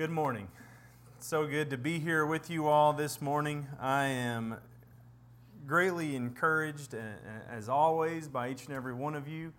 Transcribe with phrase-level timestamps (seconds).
[0.00, 0.48] Good morning.
[1.18, 3.66] So good to be here with you all this morning.
[3.78, 4.56] I am
[5.66, 6.94] greatly encouraged,
[7.50, 9.52] as always, by each and every one of you,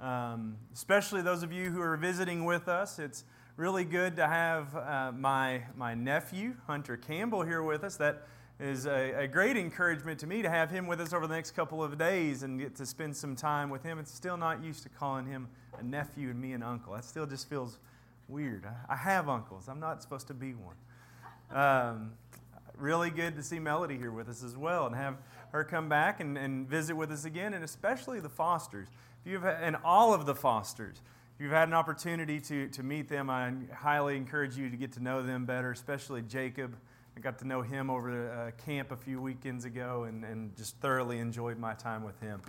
[0.00, 2.98] um, especially those of you who are visiting with us.
[2.98, 3.22] It's
[3.56, 7.94] really good to have uh, my, my nephew, Hunter Campbell, here with us.
[7.94, 8.26] That
[8.58, 11.52] is a, a, great encouragement to me to have him with us over the next
[11.52, 14.00] couple of days and get to spend some time with him.
[14.00, 15.46] It's still not used to calling him
[15.78, 16.94] a nephew and me an uncle.
[16.94, 17.78] That still just feels
[18.28, 18.66] weird.
[18.88, 19.68] I, have uncles.
[19.68, 20.76] I'm not supposed to be one.
[21.50, 22.12] Um,
[22.76, 25.16] really good to see Melody here with us as well and have
[25.52, 28.88] her come back and, and visit with us again, and especially the Fosters.
[29.24, 31.00] If you've had, and all of the Fosters.
[31.34, 34.92] If you've had an opportunity to, to meet them, I highly encourage you to get
[34.92, 36.76] to know them better, especially Jacob.
[37.16, 40.76] I got to know him over uh, camp a few weekends ago and, and just
[40.76, 42.40] thoroughly enjoyed my time with him.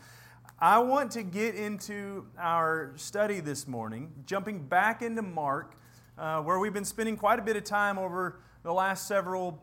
[0.57, 5.75] I want to get into our study this morning, jumping back into Mark,
[6.17, 9.61] uh, where we've been spending quite a bit of time over the last several,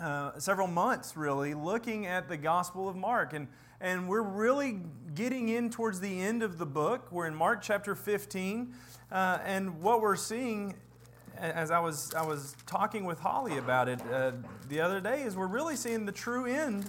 [0.00, 3.34] uh, several months, really, looking at the Gospel of Mark.
[3.34, 3.46] And
[3.78, 4.80] and we're really
[5.14, 7.12] getting in towards the end of the book.
[7.12, 8.72] We're in Mark chapter 15,
[9.12, 10.76] uh, and what we're seeing,
[11.36, 14.32] as I was I was talking with Holly about it uh,
[14.70, 16.86] the other day, is we're really seeing the true end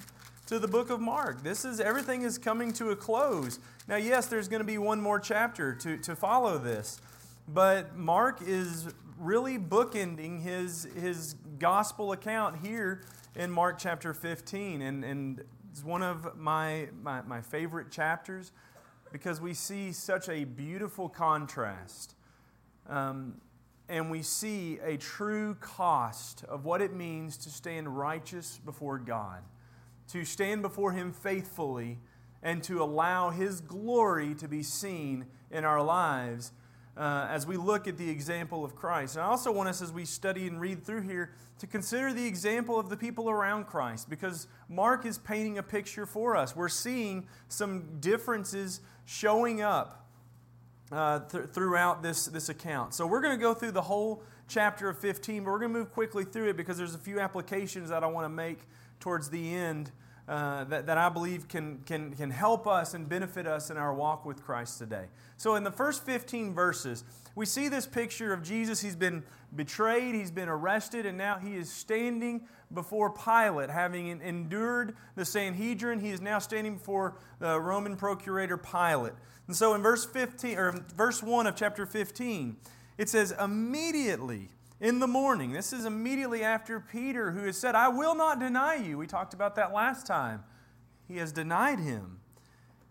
[0.48, 1.44] to the book of Mark.
[1.44, 3.60] This is everything is coming to a close.
[3.88, 7.00] Now, yes, there's going to be one more chapter to, to follow this,
[7.48, 8.88] but Mark is
[9.20, 13.02] really bookending his his gospel account here
[13.36, 14.82] in Mark chapter 15.
[14.82, 18.52] And, and it's one of my, my, my favorite chapters
[19.12, 22.16] because we see such a beautiful contrast.
[22.88, 23.36] Um,
[23.90, 29.42] and we see a true cost of what it means to stand righteous before God,
[30.10, 32.00] to stand before Him faithfully,
[32.42, 36.52] and to allow His glory to be seen in our lives
[36.98, 39.16] uh, as we look at the example of Christ.
[39.16, 42.26] And I also want us, as we study and read through here, to consider the
[42.26, 46.56] example of the people around Christ because Mark is painting a picture for us.
[46.56, 50.08] We're seeing some differences showing up
[50.92, 52.94] uh, th- throughout this, this account.
[52.94, 55.80] So we're going to go through the whole chapter of 15, but we're going to
[55.80, 58.60] move quickly through it because there's a few applications that I want to make
[59.00, 59.92] towards the end
[60.28, 63.94] uh, that, that I believe can, can, can help us and benefit us in our
[63.94, 65.06] walk with Christ today.
[65.38, 68.82] So, in the first 15 verses, we see this picture of Jesus.
[68.82, 69.24] He's been
[69.56, 72.42] betrayed, he's been arrested, and now he is standing
[72.74, 76.02] before Pilate, having endured the Sanhedrin.
[76.02, 79.14] He is now standing before the Roman procurator Pilate.
[79.48, 82.58] And so, in verse 15 or verse 1 of chapter 15,
[82.98, 85.52] it says, Immediately in the morning.
[85.52, 88.98] This is immediately after Peter, who has said, I will not deny you.
[88.98, 90.44] We talked about that last time.
[91.08, 92.20] He has denied him.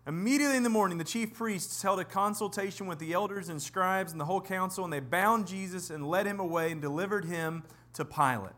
[0.07, 4.13] Immediately in the morning, the chief priests held a consultation with the elders and scribes
[4.13, 7.65] and the whole council, and they bound Jesus and led him away and delivered him
[7.95, 8.53] to Pilate.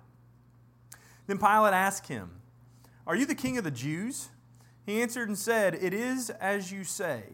[1.27, 2.31] Then Pilate asked him,
[3.07, 4.29] Are you the king of the Jews?
[4.85, 7.25] He answered and said, It is as you say.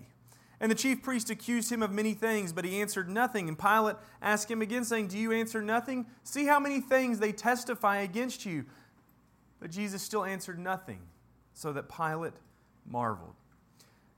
[0.60, 3.48] And the chief priest accused him of many things, but he answered nothing.
[3.48, 6.06] And Pilate asked him again, saying, Do you answer nothing?
[6.22, 8.64] See how many things they testify against you.
[9.60, 11.00] But Jesus still answered nothing,
[11.52, 12.34] so that Pilate
[12.86, 13.34] marveled.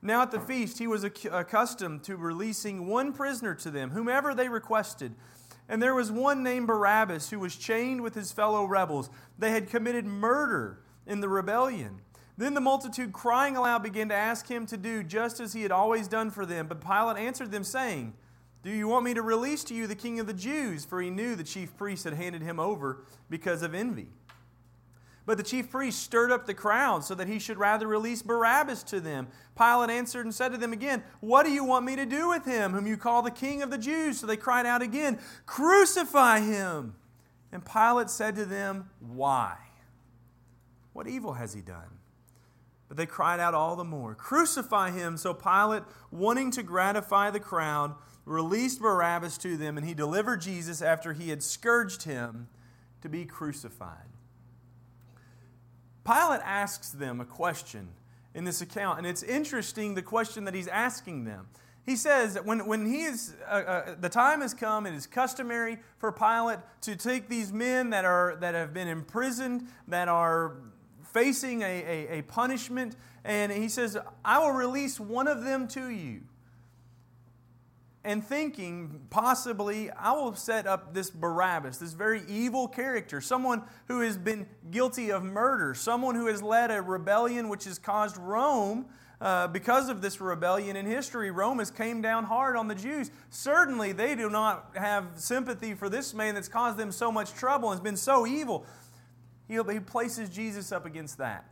[0.03, 4.49] Now at the feast, he was accustomed to releasing one prisoner to them, whomever they
[4.49, 5.15] requested.
[5.69, 9.11] And there was one named Barabbas who was chained with his fellow rebels.
[9.39, 12.03] They had committed murder in the rebellion.
[12.39, 15.73] Then the multitude, crying aloud, began to ask him to do just as he had
[15.73, 16.67] always done for them.
[16.67, 18.13] But Pilate answered them, saying,
[18.63, 20.85] Do you want me to release to you the king of the Jews?
[20.85, 24.09] For he knew the chief priests had handed him over because of envy.
[25.25, 28.85] But the chief priests stirred up the crowd so that he should rather release Barabbas
[28.85, 29.27] to them.
[29.59, 32.45] Pilate answered and said to them again, What do you want me to do with
[32.45, 34.21] him, whom you call the king of the Jews?
[34.21, 36.95] So they cried out again, Crucify him!
[37.51, 39.57] And Pilate said to them, Why?
[40.93, 41.96] What evil has he done?
[42.89, 45.17] But they cried out all the more, Crucify him!
[45.17, 47.95] So Pilate, wanting to gratify the crowd,
[48.25, 52.49] released Barabbas to them, and he delivered Jesus after he had scourged him
[53.03, 54.09] to be crucified.
[56.05, 57.89] Pilate asks them a question
[58.35, 61.49] in this account, and it's interesting the question that he's asking them.
[61.85, 65.07] He says that when, when he is, uh, uh, the time has come, it is
[65.07, 70.57] customary for Pilate to take these men that, are, that have been imprisoned, that are
[71.17, 75.89] facing a, a, a punishment, and he says, I will release one of them to
[75.89, 76.21] you
[78.05, 84.01] and thinking possibly I will set up this Barabbas, this very evil character, someone who
[84.01, 88.87] has been guilty of murder, someone who has led a rebellion which has caused Rome
[89.21, 93.11] uh, because of this rebellion in history, Rome has came down hard on the Jews.
[93.31, 97.71] Certainly, they do not have sympathy for this man that's caused them so much trouble
[97.71, 98.67] and has been so evil.
[99.49, 101.45] He, he places Jesus up against that.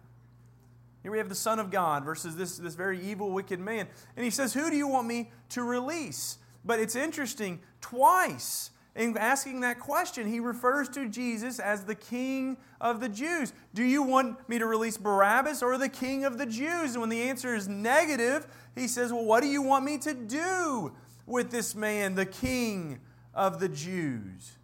[1.02, 3.86] Here we have the Son of God versus this, this very evil, wicked man.
[4.16, 6.38] And he says, Who do you want me to release?
[6.64, 12.56] But it's interesting, twice in asking that question, he refers to Jesus as the King
[12.80, 13.52] of the Jews.
[13.74, 16.92] Do you want me to release Barabbas or the King of the Jews?
[16.92, 20.14] And when the answer is negative, he says, Well, what do you want me to
[20.14, 20.92] do
[21.26, 23.00] with this man, the King
[23.34, 24.58] of the Jews?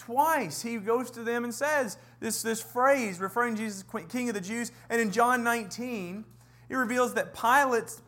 [0.00, 4.34] Twice he goes to them and says this, this phrase referring to Jesus King of
[4.34, 4.72] the Jews.
[4.88, 6.24] And in John 19,
[6.70, 8.00] it reveals that Pilate's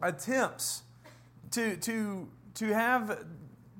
[0.00, 0.82] attempts
[1.52, 3.24] to, to, to have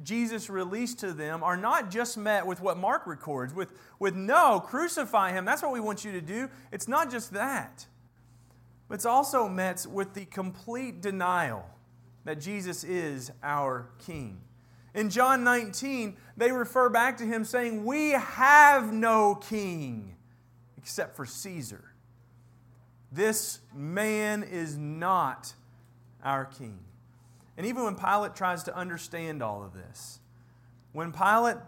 [0.04, 4.60] Jesus released to them are not just met with what Mark records, with, with no,
[4.60, 5.44] crucify him.
[5.44, 6.48] That's what we want you to do.
[6.70, 7.86] It's not just that,
[8.86, 11.68] but it's also met with the complete denial
[12.24, 14.40] that Jesus is our King.
[14.94, 20.16] In John 19, they refer back to him saying, We have no king
[20.76, 21.84] except for Caesar.
[23.10, 25.54] This man is not
[26.22, 26.78] our king.
[27.56, 30.20] And even when Pilate tries to understand all of this,
[30.92, 31.58] when Pilate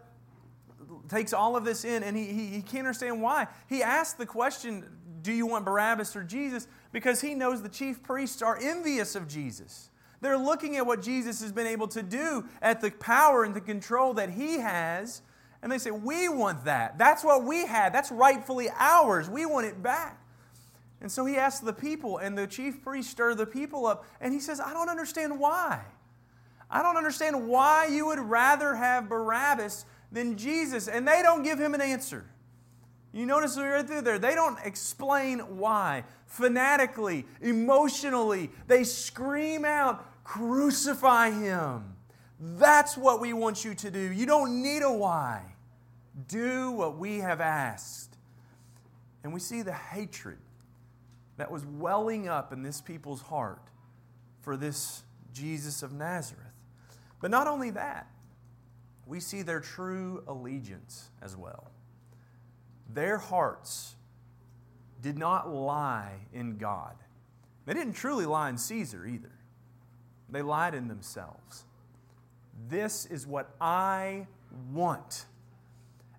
[1.08, 4.26] takes all of this in and he, he, he can't understand why, he asks the
[4.26, 4.84] question,
[5.22, 6.66] Do you want Barabbas or Jesus?
[6.92, 9.90] Because he knows the chief priests are envious of Jesus.
[10.24, 13.60] They're looking at what Jesus has been able to do, at the power and the
[13.60, 15.20] control that he has,
[15.62, 16.96] and they say, We want that.
[16.96, 17.92] That's what we had.
[17.92, 19.28] That's rightfully ours.
[19.28, 20.18] We want it back.
[21.02, 24.32] And so he asks the people, and the chief priest stir the people up, and
[24.32, 25.82] he says, I don't understand why.
[26.70, 30.88] I don't understand why you would rather have Barabbas than Jesus.
[30.88, 32.24] And they don't give him an answer.
[33.12, 36.04] You notice right through there, they don't explain why.
[36.26, 41.94] Fanatically, emotionally, they scream out, Crucify him.
[42.40, 44.00] That's what we want you to do.
[44.12, 45.42] You don't need a why.
[46.28, 48.16] Do what we have asked.
[49.22, 50.38] And we see the hatred
[51.36, 53.62] that was welling up in this people's heart
[54.40, 56.42] for this Jesus of Nazareth.
[57.20, 58.06] But not only that,
[59.06, 61.70] we see their true allegiance as well.
[62.92, 63.96] Their hearts
[65.02, 66.94] did not lie in God.
[67.66, 69.32] They didn't truly lie in Caesar either.
[70.28, 71.64] They lied in themselves.
[72.68, 74.26] This is what I
[74.72, 75.26] want.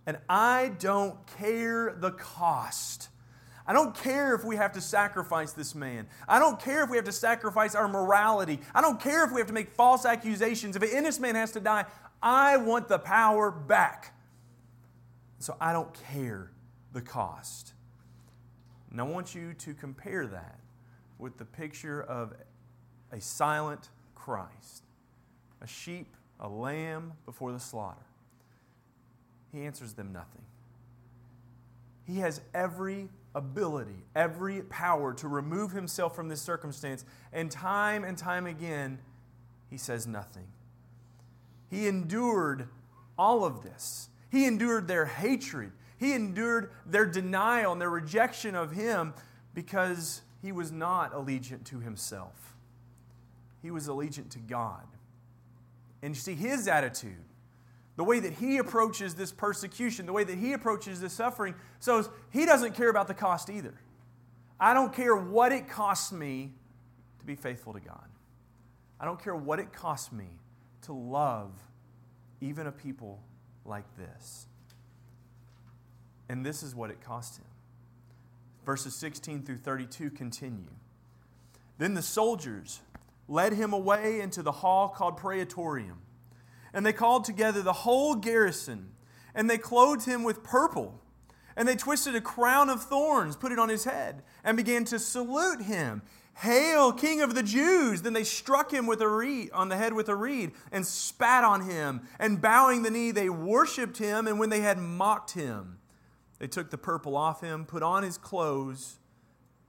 [0.06, 3.10] And I don't care the cost.
[3.68, 6.08] I don't care if we have to sacrifice this man.
[6.28, 8.60] I don't care if we have to sacrifice our morality.
[8.76, 10.76] I don't care if we have to make false accusations.
[10.76, 11.86] If an innocent man has to die,
[12.22, 14.16] I want the power back.
[15.40, 16.52] So I don't care
[16.94, 17.74] the cost.
[18.92, 20.60] And I want you to compare that
[21.18, 22.34] with the picture of
[23.12, 23.90] a silent
[24.26, 24.82] Christ,
[25.62, 28.08] a sheep, a lamb before the slaughter.
[29.52, 30.42] He answers them nothing.
[32.08, 37.06] He has every ability, every power to remove himself from this circumstance.
[37.32, 38.98] And time and time again,
[39.70, 40.48] he says nothing.
[41.70, 42.68] He endured
[43.20, 44.10] all of this.
[44.32, 45.72] He endured their hatred.
[46.00, 49.14] He endured their denial and their rejection of him
[49.54, 52.55] because he was not allegiant to himself.
[53.66, 54.86] He was allegiant to God.
[56.04, 57.26] And you see, his attitude
[57.96, 61.56] the way that he approaches this persecution, the way that he approaches this suffering.
[61.80, 63.74] So he doesn't care about the cost either.
[64.60, 66.52] I don't care what it costs me
[67.20, 68.06] to be faithful to God.
[69.00, 70.28] I don't care what it costs me
[70.84, 71.52] to love
[72.42, 73.20] even a people
[73.66, 74.46] like this.
[76.30, 77.46] And this is what it cost him.
[78.66, 80.70] Verses 16 through 32 continue.
[81.78, 82.82] Then the soldiers
[83.28, 86.00] led him away into the hall called Praetorium
[86.76, 88.92] and they called together the whole garrison,
[89.34, 91.02] and they clothed him with purple.
[91.56, 95.00] And they twisted a crown of thorns, put it on his head, and began to
[95.00, 96.02] salute him.
[96.40, 98.02] Hail, King of the Jews!
[98.02, 101.46] Then they struck him with a reed on the head with a reed and spat
[101.46, 102.02] on him.
[102.20, 104.28] And bowing the knee, they worshipped him.
[104.28, 105.78] And when they had mocked him,
[106.40, 108.98] they took the purple off him, put on his clothes,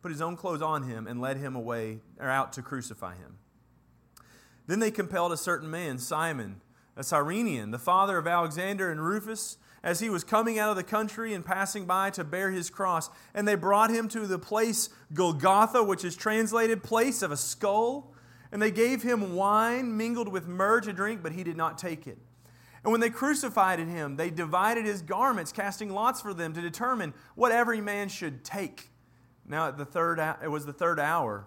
[0.03, 3.39] put his own clothes on him, and led him away or out to crucify him.
[4.67, 6.61] Then they compelled a certain man, Simon
[6.97, 10.83] a Cyrenian, the father of Alexander and Rufus, as he was coming out of the
[10.83, 13.11] country and passing by to bear his cross.
[13.35, 18.15] And they brought him to the place Golgotha, which is translated place of a skull.
[18.51, 22.07] And they gave him wine mingled with myrrh to drink, but he did not take
[22.07, 22.19] it.
[22.83, 27.13] And when they crucified him, they divided his garments, casting lots for them to determine
[27.35, 28.91] what every man should take.
[29.47, 31.47] Now, at the third, it was the third hour,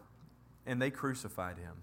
[0.66, 1.76] and they crucified him.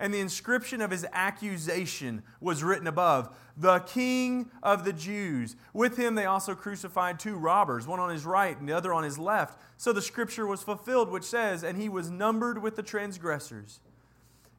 [0.00, 5.54] And the inscription of his accusation was written above The King of the Jews.
[5.74, 9.04] With him they also crucified two robbers, one on his right and the other on
[9.04, 9.60] his left.
[9.76, 13.80] So the scripture was fulfilled, which says, And he was numbered with the transgressors.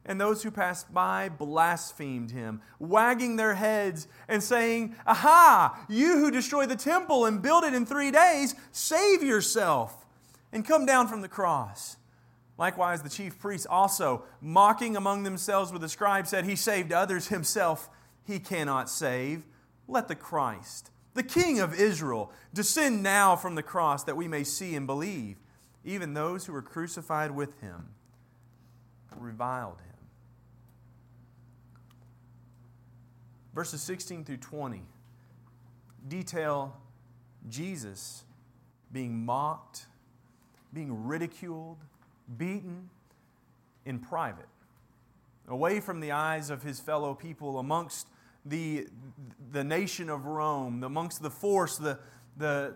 [0.04, 6.30] And those who passed by blasphemed him, wagging their heads and saying, Aha, you who
[6.30, 10.06] destroy the temple and build it in three days, save yourself
[10.52, 11.96] and come down from the cross.
[12.62, 17.26] Likewise, the chief priests also, mocking among themselves with the scribes, said, He saved others
[17.26, 17.90] himself,
[18.24, 19.44] he cannot save.
[19.88, 24.44] Let the Christ, the King of Israel, descend now from the cross that we may
[24.44, 25.38] see and believe.
[25.84, 27.88] Even those who were crucified with him
[29.16, 30.06] reviled him.
[33.52, 34.82] Verses 16 through 20
[36.06, 36.76] detail
[37.48, 38.22] Jesus
[38.92, 39.86] being mocked,
[40.72, 41.78] being ridiculed,
[42.36, 42.90] beaten
[43.84, 44.48] in private,
[45.48, 48.06] away from the eyes of his fellow people, amongst
[48.44, 48.86] the,
[49.52, 51.98] the nation of Rome, amongst the force, the,
[52.36, 52.74] the,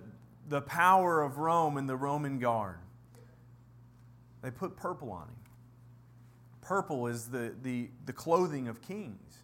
[0.48, 2.78] the power of Rome and the Roman guard.
[4.42, 5.36] They put purple on him.
[6.60, 9.42] Purple is the, the, the clothing of kings.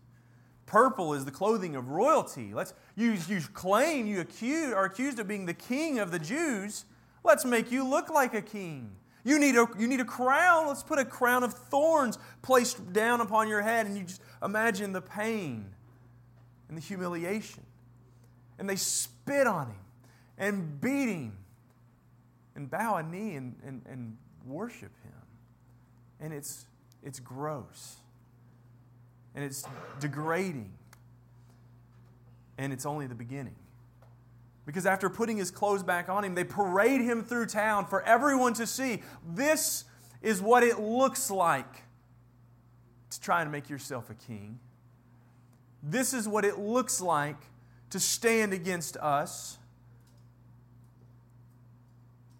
[0.66, 2.52] Purple is the clothing of royalty.
[2.54, 6.84] Let's you, you claim you accuse, are accused of being the king of the Jews.
[7.24, 8.92] Let's make you look like a king.
[9.24, 10.66] You need a, you need a crown.
[10.66, 14.92] Let's put a crown of thorns placed down upon your head, and you just imagine
[14.92, 15.66] the pain
[16.68, 17.64] and the humiliation.
[18.58, 19.84] And they spit on him
[20.38, 21.36] and beat him
[22.54, 25.12] and bow a knee and, and, and worship him.
[26.20, 26.66] And it's,
[27.02, 27.96] it's gross.
[29.34, 29.64] And it's
[30.00, 30.72] degrading.
[32.58, 33.56] And it's only the beginning.
[34.64, 38.54] Because after putting his clothes back on him, they parade him through town for everyone
[38.54, 39.02] to see.
[39.26, 39.84] This
[40.22, 41.82] is what it looks like
[43.10, 44.60] to try and make yourself a king.
[45.82, 47.38] This is what it looks like
[47.90, 49.58] to stand against us.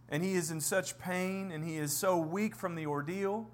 [0.08, 3.50] And he is in such pain and he is so weak from the ordeal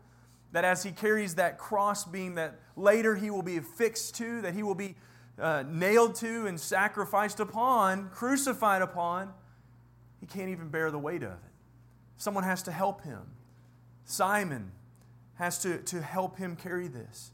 [0.53, 4.63] that as he carries that crossbeam that later he will be affixed to, that he
[4.63, 4.97] will be
[5.41, 9.33] uh, nailed to and sacrificed upon, crucified upon,
[10.21, 11.39] he can't even bear the weight of it.
[12.17, 13.23] Someone has to help him.
[14.05, 14.73] Simon
[15.35, 17.31] has to, to help him carry this.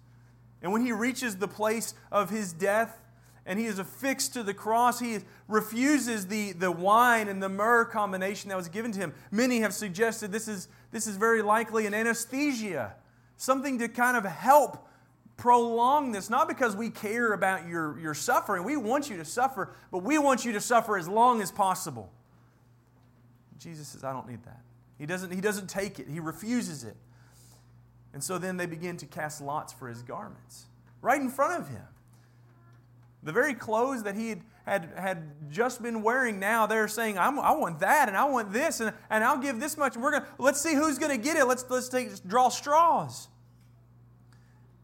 [0.62, 2.98] And when he reaches the place of his death
[3.46, 5.18] and he is affixed to the cross, he
[5.48, 9.14] refuses the, the wine and the myrrh combination that was given to him.
[9.30, 12.94] Many have suggested this is, this is very likely an anesthesia,
[13.36, 14.88] something to kind of help
[15.36, 18.64] prolong this, not because we care about your, your suffering.
[18.64, 22.10] We want you to suffer, but we want you to suffer as long as possible.
[23.58, 24.60] Jesus says, I don't need that.
[24.98, 26.96] He doesn't, he doesn't take it, he refuses it.
[28.12, 30.66] And so then they begin to cast lots for his garments
[31.02, 31.82] right in front of him.
[33.22, 37.28] The very clothes that he had, had, had just been wearing, now they're saying, i
[37.28, 39.96] want that and I want this and, and I'll give this much.
[39.96, 41.46] We're gonna, let's see who's going to get it.
[41.46, 43.28] Let's, let's take, draw straws.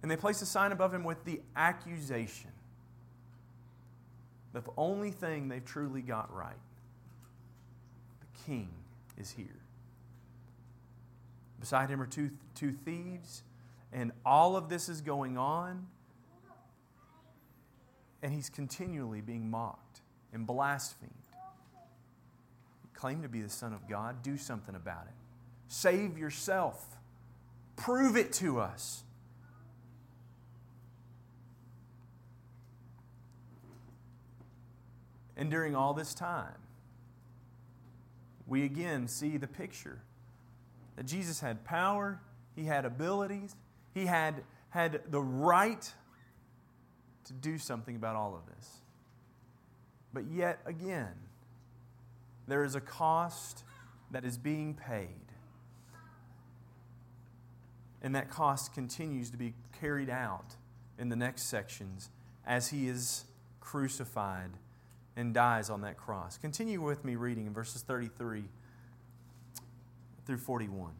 [0.02, 2.50] And they placed a sign above him with the accusation
[4.52, 6.54] the only thing they've truly got right
[8.20, 8.68] the king
[9.18, 9.46] is here.
[11.58, 13.42] Beside him are two, two thieves,
[13.92, 15.86] and all of this is going on,
[18.22, 20.00] and he's continually being mocked
[20.32, 21.10] and blasphemed.
[22.94, 25.14] Claim to be the Son of God, do something about it.
[25.68, 26.96] Save yourself,
[27.76, 29.04] prove it to us.
[35.40, 36.54] And during all this time,
[38.46, 40.02] we again see the picture
[40.96, 42.20] that Jesus had power,
[42.54, 43.56] he had abilities,
[43.94, 45.90] he had, had the right
[47.24, 48.68] to do something about all of this.
[50.12, 51.14] But yet again,
[52.46, 53.64] there is a cost
[54.10, 55.08] that is being paid.
[58.02, 60.56] And that cost continues to be carried out
[60.98, 62.10] in the next sections
[62.46, 63.24] as he is
[63.60, 64.50] crucified
[65.16, 66.38] and dies on that cross.
[66.38, 68.44] Continue with me reading in verses 33
[70.26, 70.92] through 41.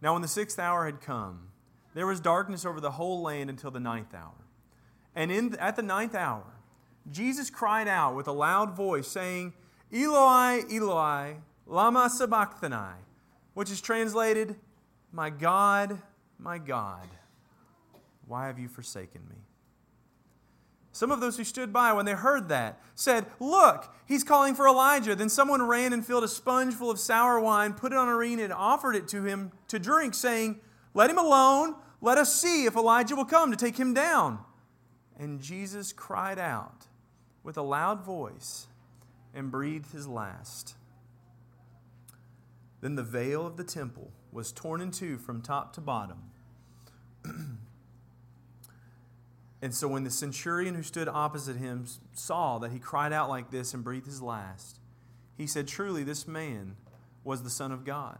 [0.00, 1.48] Now, when the sixth hour had come,
[1.94, 4.34] there was darkness over the whole land until the ninth hour.
[5.14, 6.44] And in, at the ninth hour,
[7.10, 9.52] Jesus cried out with a loud voice, saying,
[9.92, 11.36] Eloi, Eloi,
[11.66, 12.96] lama sabachthani,
[13.54, 14.56] which is translated,
[15.12, 16.00] My God,
[16.38, 17.06] my God,
[18.26, 19.36] why have you forsaken me?
[20.94, 24.68] Some of those who stood by when they heard that said, Look, he's calling for
[24.68, 25.16] Elijah.
[25.16, 28.14] Then someone ran and filled a sponge full of sour wine, put it on a
[28.14, 30.60] reed, and offered it to him to drink, saying,
[30.94, 31.74] Let him alone.
[32.00, 34.38] Let us see if Elijah will come to take him down.
[35.18, 36.86] And Jesus cried out
[37.42, 38.68] with a loud voice
[39.34, 40.76] and breathed his last.
[42.82, 46.30] Then the veil of the temple was torn in two from top to bottom.
[49.64, 53.50] and so when the centurion who stood opposite him saw that he cried out like
[53.50, 54.78] this and breathed his last,
[55.38, 56.76] he said, Truly, this man
[57.24, 58.18] was the Son of God.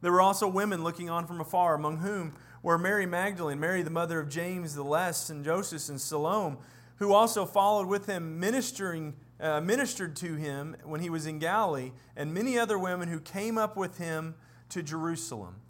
[0.00, 3.90] There were also women looking on from afar, among whom were Mary Magdalene, Mary the
[3.90, 6.56] mother of James the Less, and Joseph and Salome,
[6.96, 11.92] who also followed with him, ministering, uh, ministered to him when he was in Galilee,
[12.16, 14.34] and many other women who came up with him
[14.70, 15.60] to Jerusalem.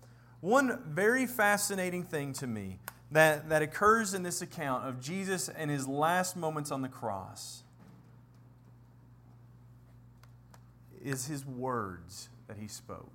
[0.40, 2.78] One very fascinating thing to me
[3.12, 7.62] that, that occurs in this account of Jesus and his last moments on the cross
[11.02, 13.10] is his words that he spoke.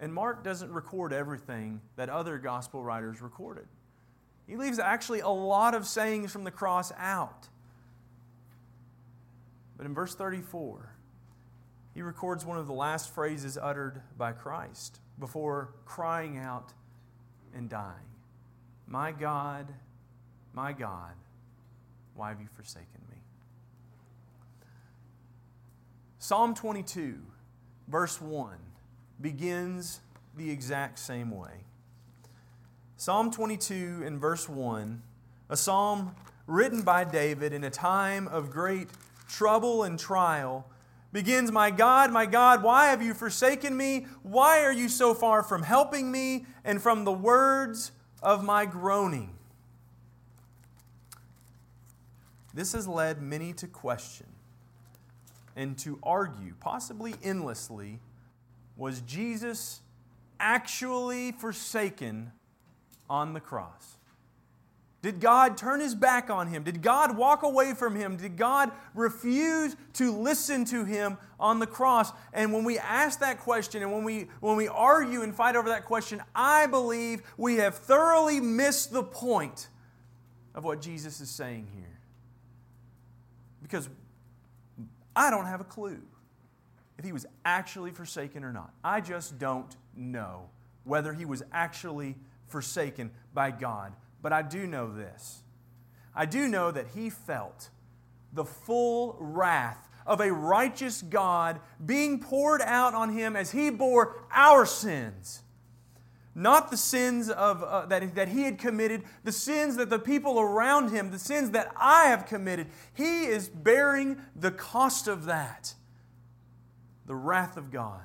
[0.00, 3.66] And Mark doesn't record everything that other gospel writers recorded.
[4.46, 7.48] He leaves actually a lot of sayings from the cross out.
[9.76, 10.94] But in verse 34,
[11.94, 16.72] he records one of the last phrases uttered by Christ before crying out
[17.54, 18.08] and dying
[18.88, 19.66] My God,
[20.54, 21.12] my God,
[22.14, 23.16] why have you forsaken me?
[26.18, 27.16] Psalm 22,
[27.86, 28.56] verse 1
[29.20, 30.00] begins
[30.36, 31.64] the exact same way.
[32.96, 35.02] Psalm 22 and verse 1,
[35.50, 36.14] a psalm
[36.46, 38.88] written by David in a time of great
[39.28, 40.66] trouble and trial,
[41.12, 44.06] begins My God, my God, why have you forsaken me?
[44.22, 49.34] Why are you so far from helping me and from the words of my groaning?
[52.54, 54.26] This has led many to question
[55.54, 58.00] and to argue, possibly endlessly,
[58.76, 59.80] was Jesus
[60.40, 62.32] actually forsaken
[63.10, 63.97] on the cross?
[65.00, 66.64] Did God turn his back on him?
[66.64, 68.16] Did God walk away from him?
[68.16, 72.10] Did God refuse to listen to him on the cross?
[72.32, 75.68] And when we ask that question and when we, when we argue and fight over
[75.68, 79.68] that question, I believe we have thoroughly missed the point
[80.52, 82.00] of what Jesus is saying here.
[83.62, 83.88] Because
[85.14, 86.00] I don't have a clue
[86.98, 88.72] if he was actually forsaken or not.
[88.82, 90.50] I just don't know
[90.82, 92.16] whether he was actually
[92.48, 93.92] forsaken by God.
[94.20, 95.42] But I do know this
[96.14, 97.70] I do know that he felt
[98.32, 104.24] the full wrath of a righteous God being poured out on him as he bore
[104.32, 105.42] our sins.
[106.34, 110.38] Not the sins of, uh, that, that he had committed, the sins that the people
[110.38, 112.68] around him, the sins that I have committed.
[112.94, 115.74] He is bearing the cost of that
[117.06, 118.04] the wrath of God.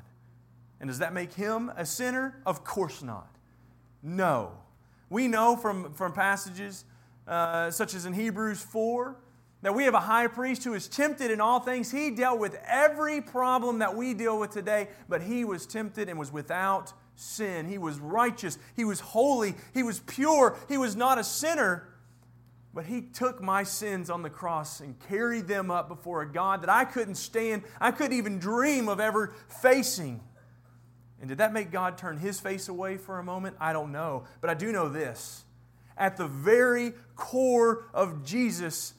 [0.79, 2.41] And does that make him a sinner?
[2.45, 3.35] Of course not.
[4.01, 4.62] No.
[5.13, 6.85] We know from, from passages
[7.27, 9.15] uh, such as in Hebrews 4
[9.61, 11.91] that we have a high priest who is tempted in all things.
[11.91, 16.17] He dealt with every problem that we deal with today, but he was tempted and
[16.17, 17.67] was without sin.
[17.67, 18.57] He was righteous.
[18.75, 19.53] He was holy.
[19.71, 20.57] He was pure.
[20.67, 21.89] He was not a sinner.
[22.73, 26.63] But he took my sins on the cross and carried them up before a God
[26.63, 30.21] that I couldn't stand, I couldn't even dream of ever facing.
[31.23, 33.55] And did that make God turn his face away for a moment?
[33.57, 34.25] I don't know.
[34.41, 35.45] But I do know this.
[35.97, 38.93] At the very core of Jesus,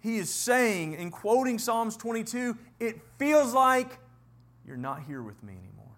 [0.00, 3.98] he is saying, in quoting Psalms 22, it feels like
[4.66, 5.94] you're not here with me anymore.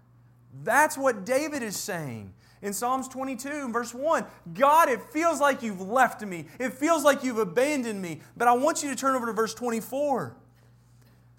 [0.63, 4.27] That's what David is saying in Psalms 22, verse 1.
[4.55, 6.47] God, it feels like you've left me.
[6.61, 8.21] It feels like you've abandoned me.
[8.37, 10.37] But I want you to turn over to verse 24.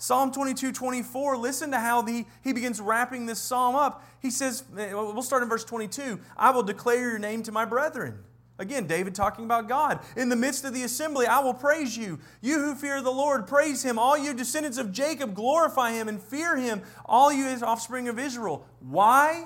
[0.01, 4.01] Psalm 22, 24, listen to how the, he begins wrapping this psalm up.
[4.21, 8.23] He says, we'll start in verse 22 I will declare your name to my brethren.
[8.57, 9.99] Again, David talking about God.
[10.15, 12.19] In the midst of the assembly, I will praise you.
[12.41, 13.99] You who fear the Lord, praise him.
[13.99, 16.81] All you descendants of Jacob, glorify him and fear him.
[17.05, 18.65] All you his offspring of Israel.
[18.79, 19.45] Why?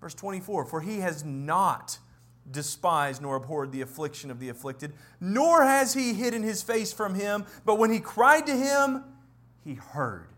[0.00, 1.98] Verse 24 For he has not
[2.50, 7.14] despised nor abhorred the affliction of the afflicted, nor has he hidden his face from
[7.14, 9.04] him, but when he cried to him,
[9.64, 10.28] he heard.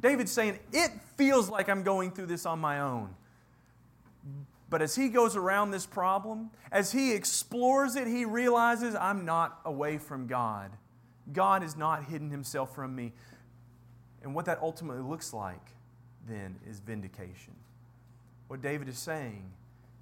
[0.00, 3.14] David's saying, It feels like I'm going through this on my own.
[4.70, 9.60] But as he goes around this problem, as he explores it, he realizes I'm not
[9.64, 10.70] away from God.
[11.32, 13.12] God has not hidden himself from me.
[14.22, 15.60] And what that ultimately looks like
[16.26, 17.54] then is vindication
[18.52, 19.50] what David is saying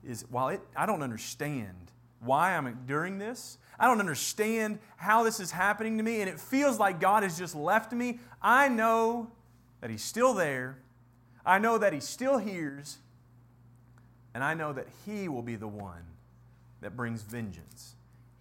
[0.02, 5.40] is while it, I don't understand why I'm enduring this, I don't understand how this
[5.40, 9.32] is happening to me, and it feels like God has just left me, I know
[9.80, 10.78] that He's still there.
[11.46, 12.98] I know that He still hears.
[14.34, 16.04] And I know that He will be the one
[16.82, 17.94] that brings vengeance.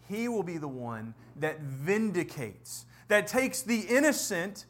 [0.09, 4.65] He will be the one that vindicates, that takes the innocent.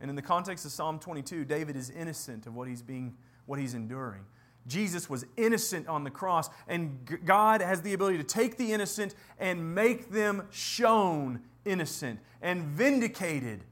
[0.00, 3.58] And in the context of Psalm 22, David is innocent of what he's being what
[3.58, 4.24] he's enduring.
[4.66, 9.14] Jesus was innocent on the cross, and God has the ability to take the innocent
[9.38, 13.64] and make them shown innocent and vindicated.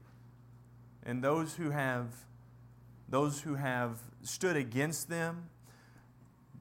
[1.03, 2.07] And those who have
[3.09, 5.49] those who have stood against them,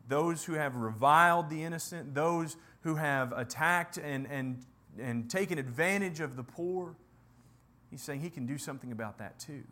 [0.08, 4.64] those who have reviled the innocent, those who have attacked and, and,
[4.98, 6.94] and taken advantage of the poor,
[7.90, 9.62] he's saying he can do something about that too.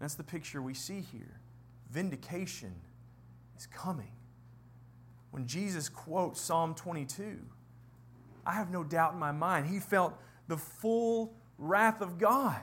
[0.00, 1.40] That's the picture we see here.
[1.90, 2.74] Vindication
[3.56, 4.12] is coming.
[5.30, 7.38] When Jesus quotes Psalm 22,
[8.46, 10.14] I have no doubt in my mind he felt
[10.48, 12.60] the full wrath of God.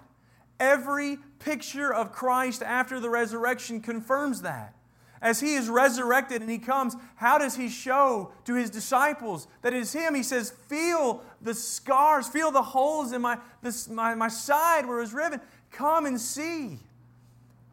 [0.59, 4.75] Every picture of Christ after the resurrection confirms that.
[5.21, 9.73] As he is resurrected and he comes, how does he show to his disciples that
[9.73, 10.15] it is him?
[10.15, 14.97] He says, Feel the scars, feel the holes in my, this, my, my side where
[14.97, 15.39] it was riven.
[15.71, 16.79] Come and see.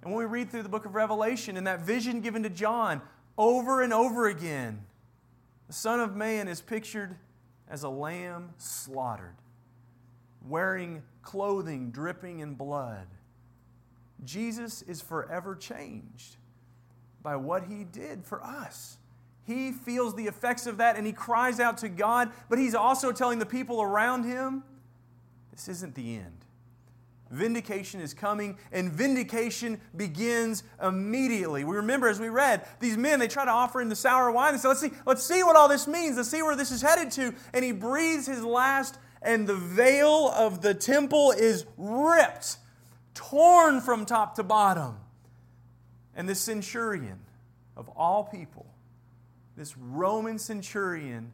[0.03, 3.03] And when we read through the book of Revelation and that vision given to John
[3.37, 4.85] over and over again,
[5.67, 7.17] the Son of Man is pictured
[7.69, 9.37] as a lamb slaughtered,
[10.47, 13.07] wearing clothing dripping in blood.
[14.25, 16.37] Jesus is forever changed
[17.23, 18.99] by what he did for us.
[19.47, 23.13] He feels the effects of that and he cries out to God, but he's also
[23.13, 24.65] telling the people around him
[25.51, 26.40] this isn't the end.
[27.31, 31.63] Vindication is coming, and vindication begins immediately.
[31.63, 34.53] We remember as we read, these men, they try to offer him the sour wine.
[34.53, 36.17] They say, let's see, let's see what all this means.
[36.17, 37.33] Let's see where this is headed to.
[37.55, 42.57] And he breathes his last, and the veil of the temple is ripped,
[43.15, 44.97] torn from top to bottom.
[46.17, 47.21] And this centurion,
[47.77, 48.67] of all people,
[49.57, 51.33] this Roman centurion,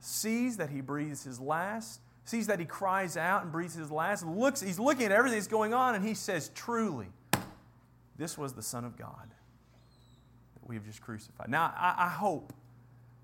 [0.00, 4.24] sees that he breathes his last sees that he cries out and breathes his last,
[4.24, 7.08] looks, he's looking at everything that's going on, and he says, Truly,
[8.16, 11.48] this was the Son of God that we have just crucified.
[11.48, 12.52] Now, I, I hope,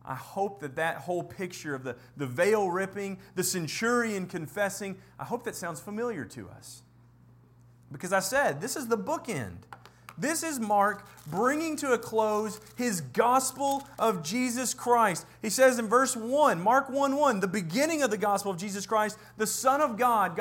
[0.04, 5.24] I hope that that whole picture of the, the veil ripping, the centurion confessing, I
[5.24, 6.82] hope that sounds familiar to us.
[7.90, 9.58] Because I said, this is the bookend.
[10.18, 15.26] This is Mark bringing to a close his gospel of Jesus Christ.
[15.42, 18.85] He says in verse 1, Mark 1 1, the beginning of the gospel of Jesus
[18.85, 20.38] Christ, the Son of God.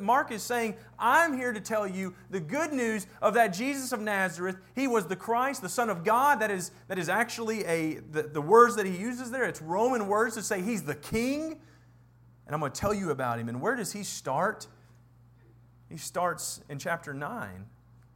[0.00, 4.00] Mark is saying, I'm here to tell you the good news of that Jesus of
[4.00, 4.56] Nazareth.
[4.74, 6.40] He was the Christ, the Son of God.
[6.40, 10.06] That is, that is actually a, the, the words that he uses there, it's Roman
[10.06, 11.60] words to say he's the king.
[12.46, 13.48] And I'm going to tell you about him.
[13.48, 14.66] And where does he start?
[15.88, 17.66] He starts in chapter 9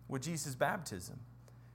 [0.08, 1.18] with Jesus' baptism.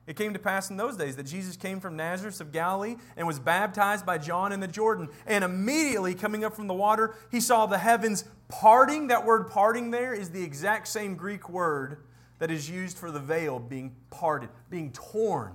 [0.05, 3.25] It came to pass in those days that Jesus came from Nazareth of Galilee and
[3.25, 5.07] was baptized by John in the Jordan.
[5.25, 9.07] And immediately coming up from the water, he saw the heavens parting.
[9.07, 12.03] That word parting there is the exact same Greek word
[12.39, 15.53] that is used for the veil being parted, being torn.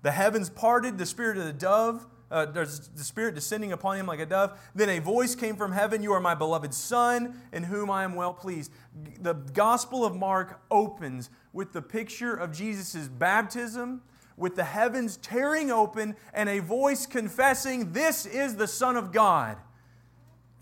[0.00, 4.06] The heavens parted, the spirit of the dove uh, there's the Spirit descending upon him
[4.06, 4.58] like a dove.
[4.74, 8.14] Then a voice came from heaven You are my beloved Son, in whom I am
[8.14, 8.72] well pleased.
[9.20, 14.00] The Gospel of Mark opens with the picture of Jesus' baptism,
[14.38, 19.58] with the heavens tearing open, and a voice confessing, This is the Son of God.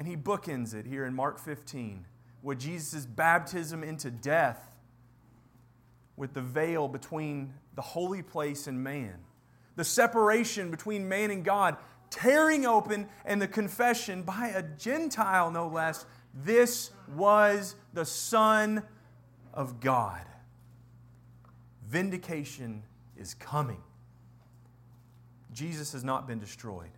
[0.01, 2.05] And he bookends it here in Mark 15
[2.43, 4.73] with Jesus' baptism into death,
[6.17, 9.19] with the veil between the holy place and man
[9.81, 11.75] the separation between man and God
[12.11, 18.83] tearing open, and the confession by a Gentile, no less, this was the Son
[19.55, 20.21] of God.
[21.89, 22.83] Vindication
[23.17, 23.83] is coming.
[25.51, 26.91] Jesus has not been destroyed,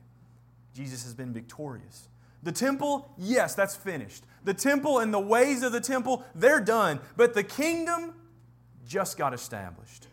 [0.74, 2.08] Jesus has been victorious.
[2.42, 4.24] The temple, yes, that's finished.
[4.42, 6.98] The temple and the ways of the temple, they're done.
[7.16, 8.14] But the kingdom
[8.84, 10.08] just got established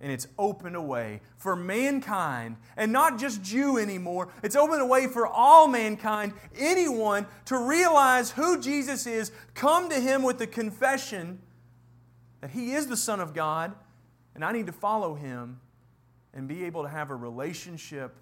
[0.00, 4.28] and it's opened a way for mankind, and not just Jew anymore.
[4.42, 10.00] It's opened a way for all mankind, anyone, to realize who Jesus is, come to
[10.00, 11.40] Him with the confession
[12.40, 13.74] that He is the Son of God,
[14.34, 15.60] and I need to follow Him
[16.32, 18.14] and be able to have a relationship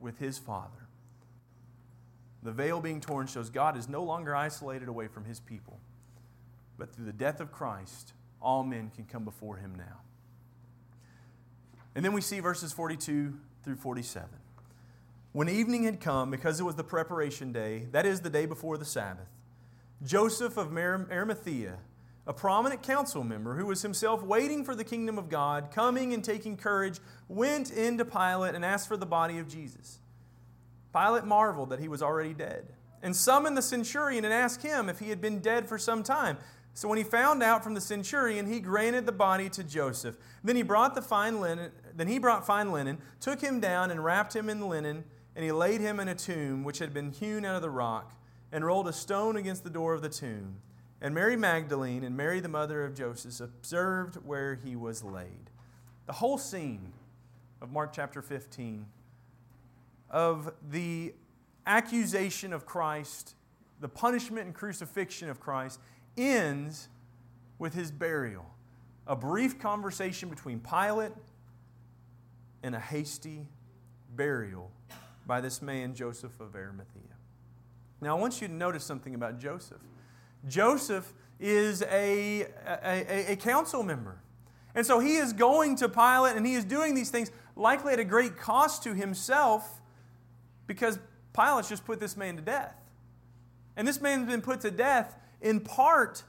[0.00, 0.88] with His Father.
[2.42, 5.78] The veil being torn shows God is no longer isolated away from His people,
[6.76, 10.00] but through the death of Christ, all men can come before Him now.
[11.94, 14.28] And then we see verses 42 through 47.
[15.32, 18.78] When evening had come, because it was the preparation day, that is the day before
[18.78, 19.28] the Sabbath,
[20.04, 21.78] Joseph of Arimathea,
[22.26, 26.24] a prominent council member who was himself waiting for the kingdom of God, coming and
[26.24, 29.98] taking courage, went into Pilate and asked for the body of Jesus.
[30.92, 32.66] Pilate marveled that he was already dead
[33.02, 36.38] and summoned the centurion and asked him if he had been dead for some time.
[36.74, 40.16] So when he found out from the centurion, he granted the body to Joseph.
[40.42, 44.04] Then he brought the fine linen, then he brought fine linen, took him down and
[44.04, 45.04] wrapped him in linen,
[45.36, 48.12] and he laid him in a tomb which had been hewn out of the rock,
[48.50, 50.56] and rolled a stone against the door of the tomb.
[51.00, 55.50] And Mary Magdalene and Mary, the mother of Joseph, observed where he was laid.
[56.06, 56.92] The whole scene
[57.60, 58.86] of Mark chapter 15
[60.10, 61.14] of the
[61.66, 63.34] accusation of Christ,
[63.80, 65.80] the punishment and crucifixion of Christ,
[66.16, 66.88] ends
[67.58, 68.46] with his burial.
[69.06, 71.12] A brief conversation between Pilate
[72.62, 73.48] and a hasty
[74.16, 74.70] burial
[75.26, 77.02] by this man, Joseph of Arimathea.
[78.00, 79.80] Now, I want you to notice something about Joseph.
[80.48, 84.18] Joseph is a, a, a, council member.
[84.74, 88.00] And so he is going to Pilate and he is doing these things likely at
[88.00, 89.80] a great cost to himself
[90.66, 90.98] because
[91.32, 92.76] Pilate's just put this man to death.
[93.76, 96.24] And this man's been put to death in part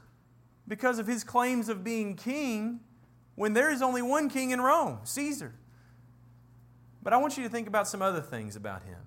[0.68, 2.80] because of his claims of being king
[3.34, 5.54] when there is only one king in Rome, Caesar.
[7.02, 8.98] But I want you to think about some other things about him.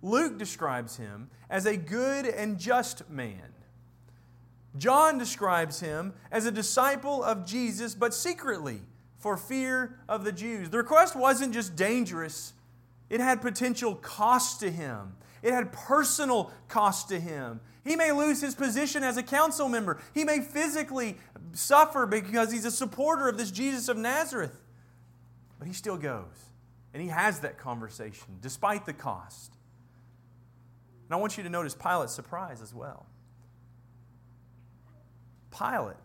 [0.00, 3.52] Luke describes him as a good and just man.
[4.78, 8.80] John describes him as a disciple of Jesus, but secretly
[9.18, 10.70] for fear of the Jews.
[10.70, 12.52] The request wasn't just dangerous,
[13.10, 15.16] it had potential cost to him.
[15.42, 17.60] It had personal cost to him.
[17.84, 20.00] He may lose his position as a council member.
[20.14, 21.16] He may physically
[21.52, 24.56] suffer because he's a supporter of this Jesus of Nazareth.
[25.58, 26.50] But he still goes.
[26.94, 29.54] And he has that conversation despite the cost.
[31.08, 33.06] And I want you to notice Pilate's surprise as well.
[35.50, 35.96] Pilate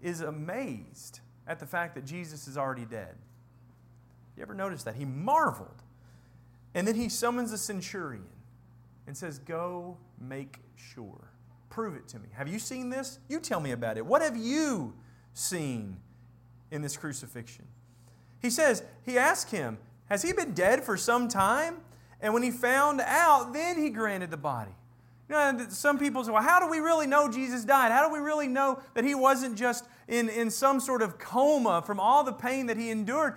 [0.00, 3.16] is amazed at the fact that Jesus is already dead.
[4.36, 4.94] You ever notice that?
[4.94, 5.81] He marveled.
[6.74, 8.26] And then he summons a centurion
[9.06, 11.30] and says, Go make sure.
[11.70, 12.28] Prove it to me.
[12.32, 13.18] Have you seen this?
[13.28, 14.04] You tell me about it.
[14.04, 14.94] What have you
[15.34, 15.96] seen
[16.70, 17.66] in this crucifixion?
[18.40, 21.76] He says, He asked him, Has he been dead for some time?
[22.20, 24.70] And when he found out, then he granted the body.
[25.28, 27.90] You know, some people say, well, how do we really know Jesus died?
[27.90, 31.82] How do we really know that he wasn't just in, in some sort of coma
[31.84, 33.36] from all the pain that he endured?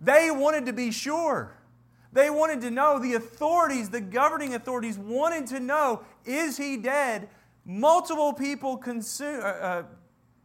[0.00, 1.56] They wanted to be sure.
[2.12, 7.28] They wanted to know, the authorities, the governing authorities wanted to know, is he dead?
[7.64, 9.82] Multiple people consume, uh, uh,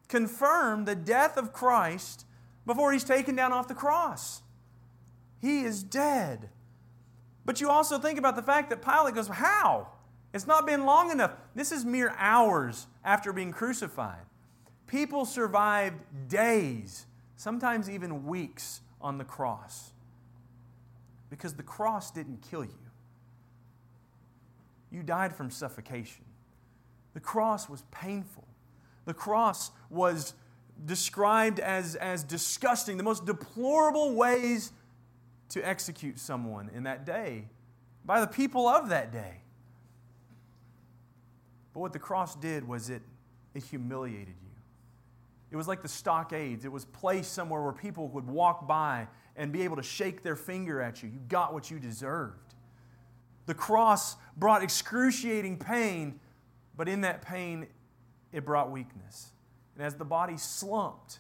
[0.08, 2.26] confirm the death of Christ
[2.66, 4.42] before he's taken down off the cross.
[5.40, 6.50] He is dead.
[7.46, 9.88] But you also think about the fact that Pilate goes, How?
[10.34, 11.32] It's not been long enough.
[11.56, 14.22] This is mere hours after being crucified.
[14.88, 15.98] People survived
[16.30, 19.91] days, sometimes even weeks, on the cross
[21.32, 22.78] because the cross didn't kill you.
[24.92, 26.26] You died from suffocation.
[27.14, 28.48] The cross was painful.
[29.06, 30.34] The cross was
[30.86, 34.74] described as, as disgusting, the most deplorable ways
[35.50, 37.46] to execute someone in that day
[38.06, 39.38] by the people of that day.
[41.74, 43.02] But what the cross did was it,
[43.54, 44.50] it humiliated you.
[45.52, 46.66] It was like the stockades.
[46.66, 50.36] It was placed somewhere where people would walk by and be able to shake their
[50.36, 51.10] finger at you.
[51.10, 52.54] You got what you deserved.
[53.46, 56.20] The cross brought excruciating pain,
[56.76, 57.68] but in that pain,
[58.32, 59.32] it brought weakness.
[59.76, 61.20] And as the body slumped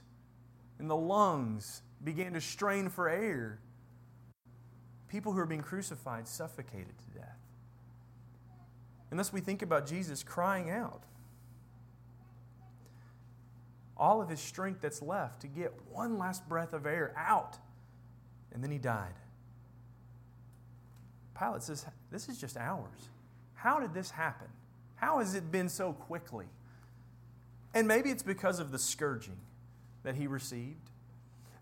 [0.80, 3.60] and the lungs began to strain for air,
[5.08, 7.38] people who were being crucified suffocated to death.
[9.10, 11.04] And thus we think about Jesus crying out.
[13.98, 17.58] All of his strength that's left to get one last breath of air out
[18.54, 19.14] and then he died.
[21.38, 23.10] Pilate says, This is just hours.
[23.56, 24.48] How did this happen?
[24.96, 26.46] How has it been so quickly?
[27.74, 29.38] And maybe it's because of the scourging
[30.04, 30.90] that he received.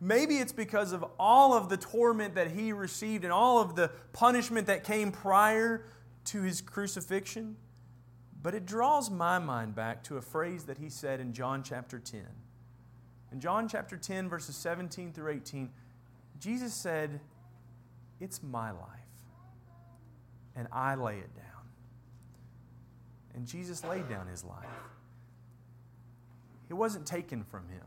[0.02, 3.92] Maybe it's because of all of the torment that he received and all of the
[4.14, 5.86] punishment that came prior
[6.26, 7.58] to his crucifixion.
[8.42, 12.00] But it draws my mind back to a phrase that he said in John chapter
[12.00, 12.22] 10.
[13.32, 15.70] In John chapter 10, verses 17 through 18,
[16.40, 17.20] Jesus said,
[18.20, 18.88] It's my life,
[20.56, 21.46] and I lay it down.
[23.36, 24.66] And Jesus laid down his life.
[26.70, 27.84] It wasn't taken from him.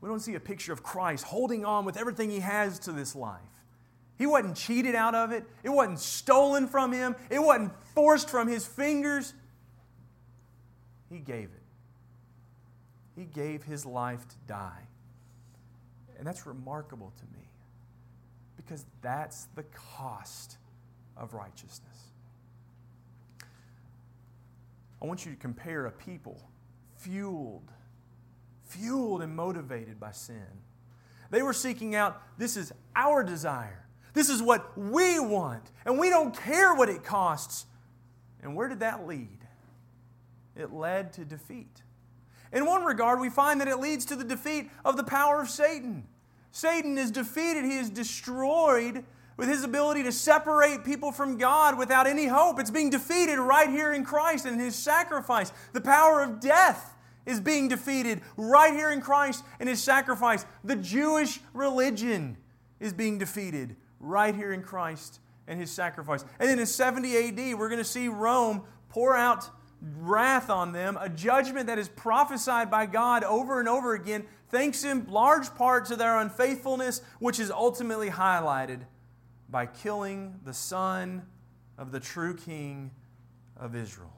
[0.00, 3.14] We don't see a picture of Christ holding on with everything he has to this
[3.14, 3.40] life.
[4.16, 8.48] He wasn't cheated out of it, it wasn't stolen from him, it wasn't forced from
[8.48, 9.32] his fingers.
[11.08, 11.62] He gave it.
[13.16, 14.87] He gave his life to die.
[16.18, 17.44] And that's remarkable to me
[18.56, 19.62] because that's the
[19.96, 20.58] cost
[21.16, 22.12] of righteousness.
[25.00, 26.40] I want you to compare a people
[26.96, 27.70] fueled,
[28.64, 30.46] fueled and motivated by sin.
[31.30, 33.86] They were seeking out this is our desire.
[34.14, 35.70] This is what we want.
[35.84, 37.66] And we don't care what it costs.
[38.42, 39.38] And where did that lead?
[40.56, 41.82] It led to defeat.
[42.52, 45.48] In one regard, we find that it leads to the defeat of the power of
[45.48, 46.06] Satan.
[46.50, 49.04] Satan is defeated, he is destroyed
[49.36, 52.58] with his ability to separate people from God without any hope.
[52.58, 55.52] It's being defeated right here in Christ and his sacrifice.
[55.72, 60.44] The power of death is being defeated right here in Christ and his sacrifice.
[60.64, 62.36] The Jewish religion
[62.80, 66.24] is being defeated right here in Christ and his sacrifice.
[66.40, 70.98] And then in 70 AD, we're going to see Rome pour out wrath on them,
[71.00, 75.86] a judgment that is prophesied by God over and over again, thanks in large part
[75.86, 78.80] to their unfaithfulness, which is ultimately highlighted
[79.48, 81.22] by killing the son
[81.76, 82.90] of the true king
[83.56, 84.12] of Israel.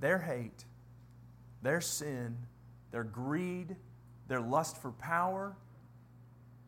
[0.00, 0.64] Their hate,
[1.62, 2.36] their sin,
[2.92, 3.76] their greed,
[4.28, 5.56] their lust for power,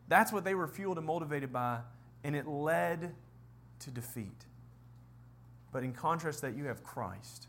[0.09, 1.79] that's what they were fueled and motivated by,
[2.23, 3.13] and it led
[3.79, 4.45] to defeat.
[5.71, 7.47] But in contrast, that you have Christ.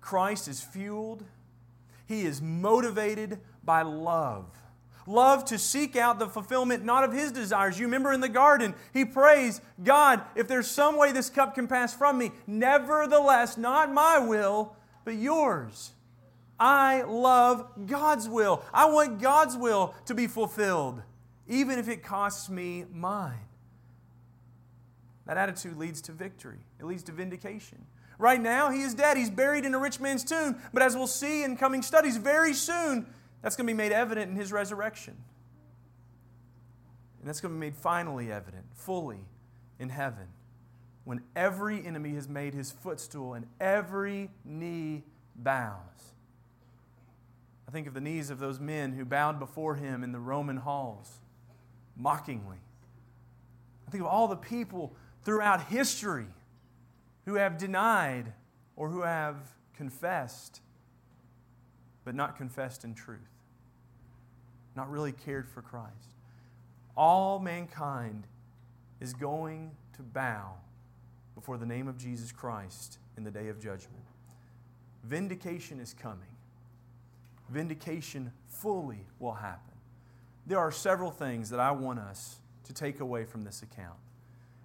[0.00, 1.24] Christ is fueled,
[2.06, 4.46] he is motivated by love.
[5.06, 7.78] Love to seek out the fulfillment not of his desires.
[7.78, 11.66] You remember in the garden, he prays, God, if there's some way this cup can
[11.66, 15.92] pass from me, nevertheless, not my will, but yours.
[16.58, 18.62] I love God's will.
[18.72, 21.02] I want God's will to be fulfilled,
[21.48, 23.49] even if it costs me mine.
[25.30, 27.86] That attitude leads to victory, it leads to vindication.
[28.18, 29.16] Right now, he is dead.
[29.16, 30.56] He's buried in a rich man's tomb.
[30.74, 33.06] But as we'll see in coming studies, very soon,
[33.40, 35.16] that's going to be made evident in his resurrection.
[37.20, 39.20] And that's going to be made finally evident, fully,
[39.78, 40.26] in heaven,
[41.04, 45.04] when every enemy has made his footstool and every knee
[45.36, 45.76] bows.
[47.68, 50.56] I think of the knees of those men who bowed before him in the Roman
[50.56, 51.20] halls,
[51.96, 52.58] mockingly.
[53.86, 56.26] I think of all the people throughout history
[57.24, 58.32] who have denied
[58.76, 59.36] or who have
[59.74, 60.60] confessed,
[62.04, 63.20] but not confessed in truth,
[64.74, 66.14] not really cared for Christ.
[66.96, 68.26] All mankind
[69.00, 70.54] is going to bow
[71.34, 74.04] before the name of Jesus Christ in the day of judgment.
[75.04, 76.18] Vindication is coming.
[77.48, 79.74] Vindication fully will happen.
[80.46, 83.98] There are several things that I want us to take away from this account.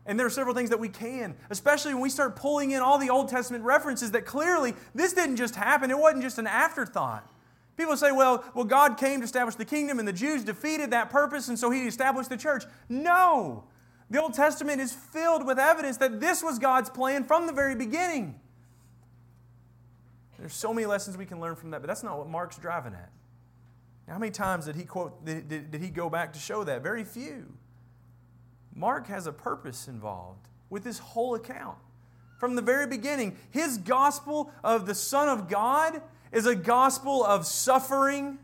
[0.05, 2.99] And there are several things that we can, especially when we start pulling in all
[2.99, 5.89] the Old Testament references that clearly this didn't just happen.
[5.89, 7.27] It wasn't just an afterthought.
[7.75, 11.09] People say, well, well, God came to establish the kingdom and the Jews defeated that
[11.09, 12.63] purpose and so he established the church.
[12.87, 13.65] No.
[14.09, 17.75] The Old Testament is filled with evidence that this was God's plan from the very
[17.75, 18.39] beginning.
[20.37, 22.93] There's so many lessons we can learn from that, but that's not what Mark's driving
[22.93, 23.09] at.
[24.07, 26.83] How many times did he quote did, did, did he go back to show that?
[26.83, 27.51] Very few.
[28.75, 31.77] Mark has a purpose involved with this whole account.
[32.37, 36.01] From the very beginning, his gospel of the Son of God
[36.33, 38.37] is a gospel of suffering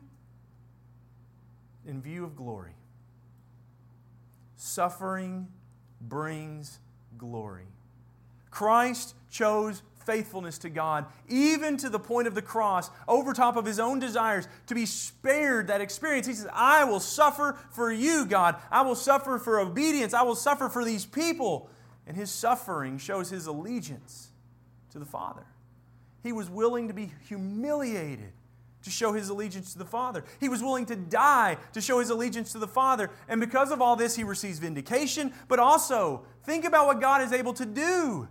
[1.85, 2.71] in view of glory.
[4.55, 5.49] Suffering
[5.99, 6.79] brings
[7.17, 7.67] glory.
[8.49, 13.65] Christ chose faithfulness to God, even to the point of the cross, over top of
[13.65, 16.27] his own desires, to be spared that experience.
[16.27, 18.55] He says, I will suffer for you, God.
[18.69, 20.13] I will suffer for obedience.
[20.13, 21.69] I will suffer for these people.
[22.07, 24.29] And his suffering shows his allegiance
[24.91, 25.45] to the Father.
[26.23, 28.33] He was willing to be humiliated
[28.83, 30.23] to show his allegiance to the Father.
[30.39, 33.11] He was willing to die to show his allegiance to the Father.
[33.27, 37.31] And because of all this, he receives vindication, but also think about what God is
[37.31, 38.27] able to do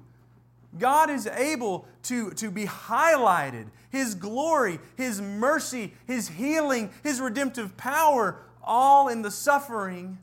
[0.78, 3.66] God is able to, to be highlighted.
[3.90, 10.18] His glory, His mercy, His healing, His redemptive power, all in the suffering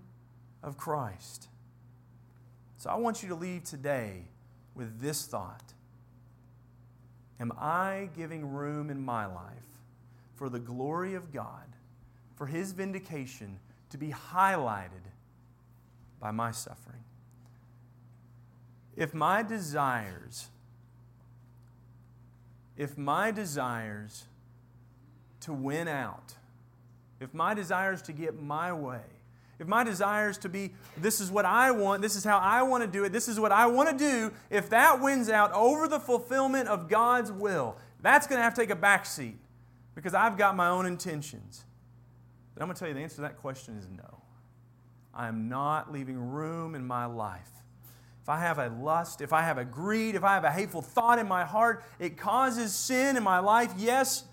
[0.64, 1.50] of Christ.
[2.78, 4.24] So I want you to leave today
[4.76, 5.74] with this thought
[7.40, 9.44] Am I giving room in my life
[10.36, 11.68] for the glory of God,
[12.36, 13.60] for His vindication
[13.90, 15.04] to be highlighted
[16.20, 17.04] by my suffering?
[18.98, 20.48] If my desires,
[22.76, 24.26] if my desires
[25.42, 26.34] to win out,
[27.20, 29.02] if my desires to get my way,
[29.60, 32.84] if my desires to be, this is what I want, this is how I want
[32.84, 35.88] to do it, this is what I want to do, if that wins out over
[35.88, 39.38] the fulfillment of God's will, That's going to have to take a back seat
[39.96, 41.66] because I've got my own intentions.
[42.54, 44.22] But I'm going to tell you the answer to that question is no.
[45.14, 47.50] I am not leaving room in my life.
[48.28, 50.82] If I have a lust, if I have a greed, if I have a hateful
[50.82, 54.26] thought in my heart, it causes sin in my life, yes,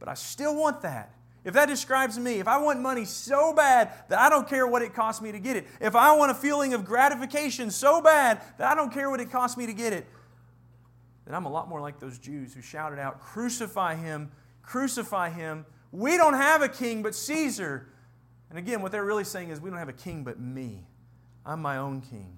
[0.00, 1.14] but I still want that.
[1.44, 4.82] If that describes me, if I want money so bad that I don't care what
[4.82, 8.40] it costs me to get it, if I want a feeling of gratification so bad
[8.58, 10.08] that I don't care what it costs me to get it,
[11.24, 14.32] then I'm a lot more like those Jews who shouted out, Crucify him,
[14.62, 15.66] crucify him.
[15.92, 17.86] We don't have a king but Caesar.
[18.50, 20.84] And again, what they're really saying is, We don't have a king but me.
[21.44, 22.35] I'm my own king.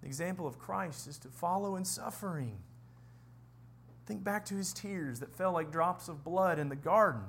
[0.00, 2.58] The example of Christ is to follow in suffering.
[4.06, 7.22] Think back to his tears that fell like drops of blood in the garden.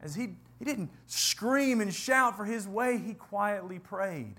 [0.00, 4.36] As he, he didn't scream and shout for his way, he quietly prayed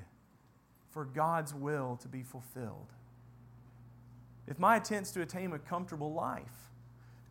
[0.91, 2.93] for God's will to be fulfilled.
[4.47, 6.71] If my attempts to attain a comfortable life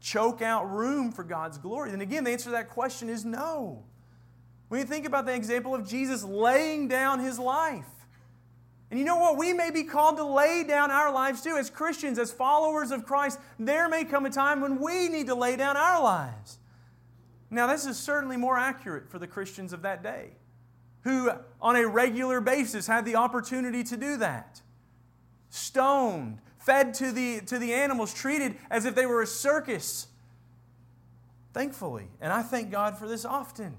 [0.01, 3.83] choke out room for God's glory, then again, the answer to that question is no.
[4.69, 7.87] When you think about the example of Jesus laying down his life,
[8.91, 9.37] and you know what?
[9.37, 11.57] We may be called to lay down our lives too.
[11.57, 15.35] As Christians, as followers of Christ, there may come a time when we need to
[15.35, 16.59] lay down our lives.
[17.51, 20.31] Now, this is certainly more accurate for the Christians of that day,
[21.03, 21.31] who
[21.61, 24.63] on a regular basis had the opportunity to do that.
[25.51, 30.09] Stoned, fed to the, to the animals, treated as if they were a circus.
[31.53, 33.77] Thankfully, and I thank God for this often.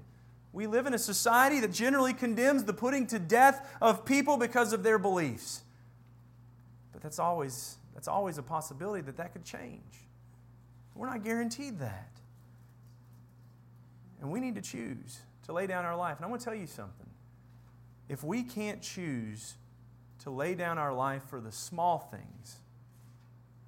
[0.52, 4.72] We live in a society that generally condemns the putting to death of people because
[4.72, 5.62] of their beliefs.
[6.92, 9.82] But that's always, that's always a possibility that that could change.
[10.94, 12.10] We're not guaranteed that.
[14.20, 16.16] And we need to choose to lay down our life.
[16.16, 17.06] And I want to tell you something.
[18.08, 19.54] If we can't choose
[20.24, 22.56] to lay down our life for the small things,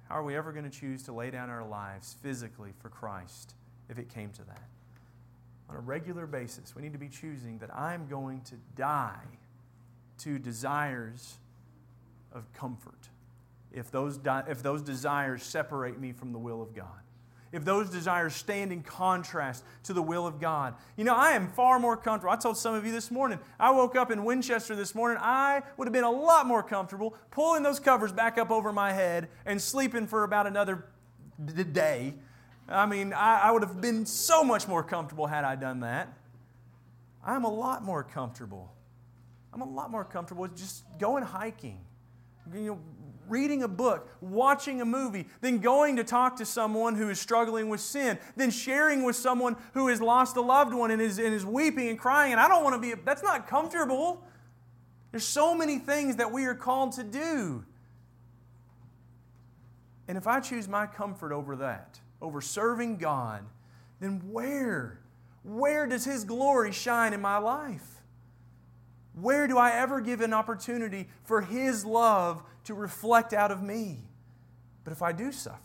[0.09, 3.53] how are we ever going to choose to lay down our lives physically for Christ
[3.87, 4.67] if it came to that?
[5.71, 9.25] On a regular basis, we need to be choosing that I'm going to die
[10.19, 11.37] to desires
[12.33, 13.09] of comfort
[13.71, 17.01] if those, if those desires separate me from the will of God
[17.51, 20.73] if those desires stand in contrast to the will of God.
[20.95, 22.33] You know, I am far more comfortable.
[22.33, 25.17] I told some of you this morning, I woke up in Winchester this morning.
[25.21, 28.93] I would have been a lot more comfortable pulling those covers back up over my
[28.93, 30.85] head and sleeping for about another
[31.71, 32.15] day.
[32.71, 36.11] I mean, I, I would have been so much more comfortable had I done that.
[37.23, 38.71] I'm a lot more comfortable.
[39.53, 41.79] I'm a lot more comfortable just going hiking.
[42.53, 42.79] You know,
[43.27, 47.69] reading a book, watching a movie, then going to talk to someone who is struggling
[47.69, 51.33] with sin, then sharing with someone who has lost a loved one and is, and
[51.33, 52.33] is weeping and crying.
[52.33, 54.23] And I don't want to be, that's not comfortable.
[55.11, 57.63] There's so many things that we are called to do.
[60.09, 63.43] And if I choose my comfort over that, over serving God,
[63.99, 64.99] then where,
[65.43, 68.01] where does His glory shine in my life?
[69.13, 73.99] Where do I ever give an opportunity for His love to reflect out of me?
[74.83, 75.59] But if I do suffer,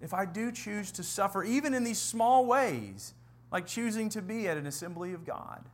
[0.00, 3.14] if I do choose to suffer, even in these small ways,
[3.50, 5.64] like choosing to be at an assembly of God,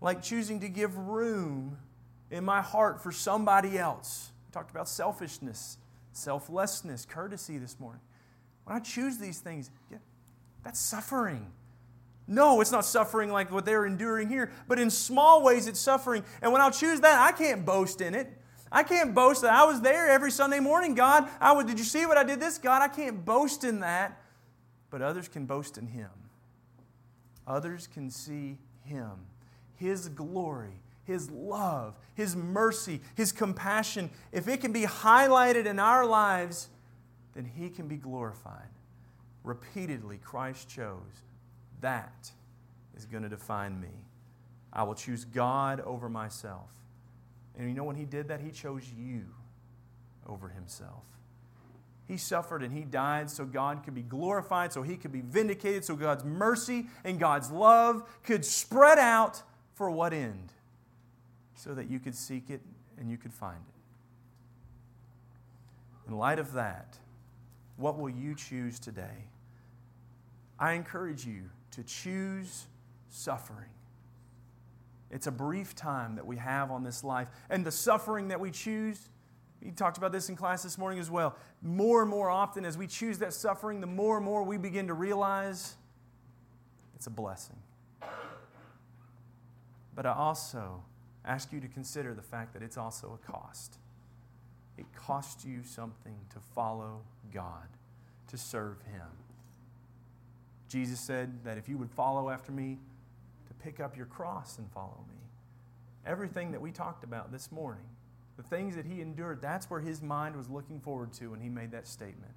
[0.00, 1.76] like choosing to give room
[2.30, 4.30] in my heart for somebody else.
[4.46, 5.78] We talked about selfishness,
[6.12, 8.00] selflessness, courtesy this morning.
[8.70, 9.98] When I choose these things, yeah,
[10.62, 11.44] that's suffering.
[12.28, 16.22] No, it's not suffering like what they're enduring here, but in small ways it's suffering.
[16.40, 18.28] And when I'll choose that, I can't boast in it.
[18.70, 20.94] I can't boast that I was there every Sunday morning.
[20.94, 22.58] God, I would, did you see what I did this?
[22.58, 24.22] God, I can't boast in that.
[24.88, 26.10] But others can boast in Him.
[27.48, 29.26] Others can see Him,
[29.74, 34.10] His glory, His love, His mercy, His compassion.
[34.30, 36.68] If it can be highlighted in our lives,
[37.34, 38.68] then He can be glorified.
[39.44, 41.22] Repeatedly, Christ chose
[41.80, 42.30] that
[42.96, 43.88] is going to define me.
[44.72, 46.70] I will choose God over myself.
[47.58, 48.40] And you know when he did that?
[48.40, 49.24] He chose you
[50.28, 51.02] over himself.
[52.06, 55.84] He suffered and he died so God could be glorified, so he could be vindicated,
[55.84, 59.42] so God's mercy and God's love could spread out
[59.74, 60.52] for what end?
[61.54, 62.60] So that you could seek it
[62.98, 63.58] and you could find
[66.06, 66.10] it.
[66.10, 66.96] In light of that,
[67.80, 69.24] what will you choose today?
[70.58, 72.66] I encourage you to choose
[73.08, 73.70] suffering.
[75.10, 77.28] It's a brief time that we have on this life.
[77.48, 79.08] And the suffering that we choose,
[79.62, 81.36] we talked about this in class this morning as well.
[81.62, 84.86] More and more often, as we choose that suffering, the more and more we begin
[84.86, 85.74] to realize
[86.94, 87.56] it's a blessing.
[89.94, 90.84] But I also
[91.24, 93.78] ask you to consider the fact that it's also a cost.
[94.78, 97.02] It costs you something to follow
[97.32, 97.68] God,
[98.28, 99.08] to serve Him.
[100.68, 102.78] Jesus said that if you would follow after me,
[103.48, 105.18] to pick up your cross and follow me.
[106.06, 107.84] Everything that we talked about this morning,
[108.36, 111.48] the things that he endured, that's where his mind was looking forward to when he
[111.48, 112.32] made that statement.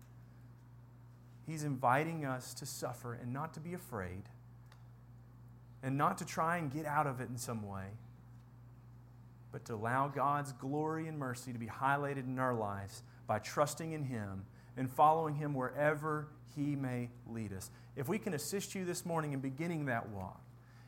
[1.46, 4.24] He's inviting us to suffer and not to be afraid
[5.84, 7.86] and not to try and get out of it in some way,
[9.54, 13.94] but to allow God's glory and mercy to be highlighted in our lives by trusting
[13.94, 14.46] in Him
[14.76, 17.70] and following Him wherever He may lead us.
[17.96, 20.42] If we can assist you this morning in beginning that walk,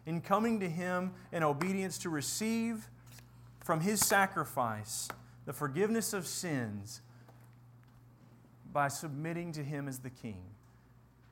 [0.07, 2.89] in coming to Him in obedience to receive
[3.63, 5.09] from His sacrifice
[5.45, 7.01] the forgiveness of sins
[8.73, 10.41] by submitting to Him as the King.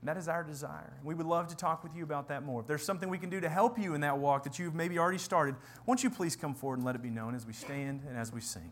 [0.06, 0.93] That is our desire.
[1.04, 2.62] We would love to talk with you about that more.
[2.62, 4.99] If there's something we can do to help you in that walk that you've maybe
[4.99, 8.01] already started, won't you please come forward and let it be known as we stand
[8.08, 8.72] and as we sing?